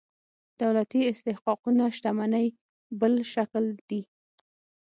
دولتي 0.61 0.99
استحقاقونه 1.11 1.85
شتمنۍ 1.95 2.47
بل 2.99 3.13
شکل 3.33 3.65
دي. 3.89 4.01